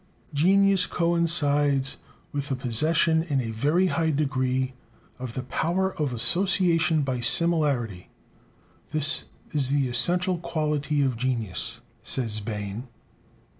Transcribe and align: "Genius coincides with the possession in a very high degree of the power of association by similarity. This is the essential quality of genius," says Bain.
"Genius 0.33 0.87
coincides 0.87 1.97
with 2.31 2.49
the 2.49 2.55
possession 2.55 3.21
in 3.21 3.39
a 3.39 3.51
very 3.51 3.85
high 3.85 4.09
degree 4.09 4.73
of 5.19 5.35
the 5.35 5.43
power 5.43 5.93
of 5.93 6.11
association 6.11 7.03
by 7.03 7.19
similarity. 7.19 8.09
This 8.89 9.25
is 9.51 9.69
the 9.69 9.87
essential 9.87 10.39
quality 10.39 11.03
of 11.03 11.17
genius," 11.17 11.81
says 12.01 12.39
Bain. 12.39 12.87